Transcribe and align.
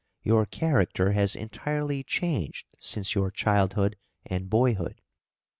Your 0.23 0.47
character 0.47 1.11
has 1.11 1.35
entirely 1.35 2.03
changed 2.03 2.65
since 2.79 3.13
your 3.13 3.29
childhood 3.29 3.97
and 4.25 4.49
boyhood. 4.49 4.99